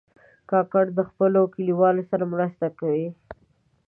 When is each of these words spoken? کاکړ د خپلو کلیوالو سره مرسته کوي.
کاکړ 0.49 0.85
د 0.97 0.99
خپلو 1.09 1.41
کلیوالو 1.55 2.03
سره 2.11 2.23
مرسته 2.33 2.67
کوي. 2.79 3.07